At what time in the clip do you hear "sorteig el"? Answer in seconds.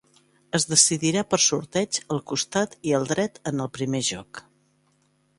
1.47-2.23